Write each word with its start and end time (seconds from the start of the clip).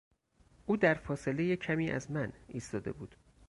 او 0.65 0.77
در 0.77 0.93
فاصله 0.93 1.55
کمی 1.55 1.91
از 1.91 2.11
من 2.11 2.33
ایستاده 2.47 2.91
بود. 2.91 3.15